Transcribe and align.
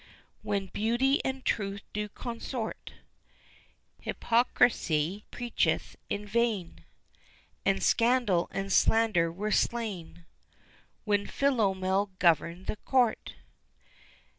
When 0.41 0.65
Beauty 0.65 1.23
and 1.23 1.45
Truth 1.45 1.83
do 1.93 2.09
consort, 2.09 2.93
Hypocrisy 4.01 5.25
preacheth 5.31 5.95
in 6.09 6.25
vain, 6.25 6.83
And 7.67 7.83
Scandal 7.83 8.47
and 8.51 8.73
Slander 8.73 9.31
were 9.31 9.51
slain 9.51 10.25
When 11.05 11.27
Philomel 11.27 12.09
governed 12.17 12.65
the 12.65 12.77
Court. 12.77 13.35